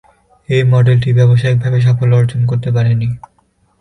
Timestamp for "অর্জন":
2.15-2.41